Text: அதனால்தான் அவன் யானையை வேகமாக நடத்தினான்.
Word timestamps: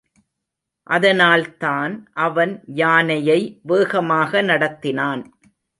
அதனால்தான் 0.87 1.93
அவன் 2.19 2.53
யானையை 2.73 3.39
வேகமாக 3.63 4.41
நடத்தினான். 4.41 5.23